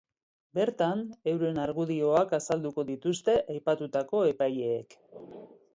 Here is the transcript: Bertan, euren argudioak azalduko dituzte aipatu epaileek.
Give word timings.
Bertan, 0.59 1.03
euren 1.33 1.59
argudioak 1.65 2.33
azalduko 2.39 2.87
dituzte 2.91 3.37
aipatu 3.57 3.93
epaileek. 4.33 4.99